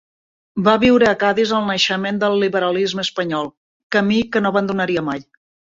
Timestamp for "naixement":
1.69-2.19